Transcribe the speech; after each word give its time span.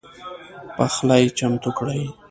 پخلی 0.77 1.25
چمتو 1.37 1.69
کړئ 1.77 2.01